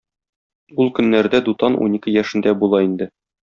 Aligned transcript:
Ул 0.85 0.89
көннәрдә 1.01 1.43
Дутан 1.49 1.77
унике 1.87 2.17
яшендә 2.17 2.59
була 2.65 2.85
инде. 2.91 3.13